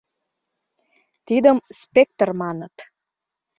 [1.27, 2.75] Тидым спектр маныт.